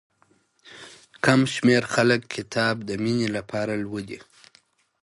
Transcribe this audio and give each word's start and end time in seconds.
کم 1.25 1.41
شمېر 1.53 1.83
خلک 1.93 2.21
کتاب 2.35 2.75
د 2.87 2.89
مينې 3.03 3.27
لپاره 3.35 3.73
لولي. 3.83 4.19